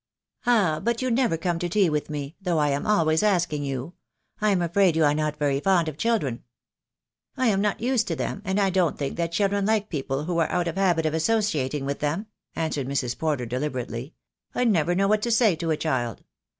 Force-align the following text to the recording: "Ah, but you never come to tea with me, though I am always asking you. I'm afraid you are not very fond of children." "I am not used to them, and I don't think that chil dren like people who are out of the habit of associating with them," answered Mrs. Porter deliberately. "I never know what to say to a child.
"Ah, 0.47 0.79
but 0.83 1.03
you 1.03 1.11
never 1.11 1.37
come 1.37 1.59
to 1.59 1.69
tea 1.69 1.87
with 1.87 2.09
me, 2.09 2.35
though 2.41 2.57
I 2.57 2.69
am 2.69 2.87
always 2.87 3.21
asking 3.21 3.61
you. 3.63 3.93
I'm 4.41 4.59
afraid 4.59 4.95
you 4.95 5.03
are 5.03 5.13
not 5.13 5.37
very 5.37 5.59
fond 5.59 5.87
of 5.87 5.95
children." 5.95 6.41
"I 7.37 7.49
am 7.49 7.61
not 7.61 7.81
used 7.81 8.07
to 8.07 8.15
them, 8.15 8.41
and 8.43 8.59
I 8.59 8.71
don't 8.71 8.97
think 8.97 9.15
that 9.17 9.31
chil 9.31 9.49
dren 9.49 9.67
like 9.67 9.89
people 9.89 10.23
who 10.23 10.39
are 10.39 10.49
out 10.51 10.67
of 10.67 10.73
the 10.73 10.81
habit 10.81 11.05
of 11.05 11.13
associating 11.13 11.85
with 11.85 11.99
them," 11.99 12.25
answered 12.55 12.87
Mrs. 12.87 13.15
Porter 13.15 13.45
deliberately. 13.45 14.15
"I 14.55 14.63
never 14.63 14.95
know 14.95 15.07
what 15.07 15.21
to 15.21 15.29
say 15.29 15.55
to 15.57 15.69
a 15.69 15.77
child. 15.77 16.23